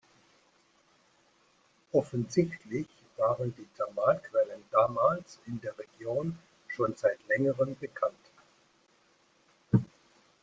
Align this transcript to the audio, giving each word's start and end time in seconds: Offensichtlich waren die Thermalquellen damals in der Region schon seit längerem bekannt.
Offensichtlich 1.91 2.87
waren 3.17 3.53
die 3.55 3.67
Thermalquellen 3.77 4.63
damals 4.71 5.39
in 5.45 5.61
der 5.61 5.77
Region 5.77 6.39
schon 6.69 6.95
seit 6.95 7.19
längerem 7.27 7.77
bekannt. 7.77 8.15